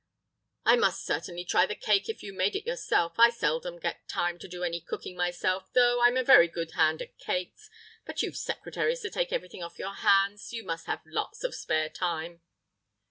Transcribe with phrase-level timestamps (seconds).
[0.65, 3.19] "I must certainly try the cake if you made it yourself.
[3.19, 7.03] I seldom get time to do any cooking myself, though I'm a very good hand
[7.03, 7.69] at cakes.
[8.03, 11.87] But you've secretaries to take everything off your hands; you must have lots of spare
[11.89, 12.41] time."